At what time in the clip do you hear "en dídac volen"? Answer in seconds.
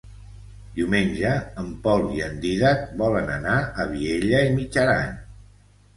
2.29-3.31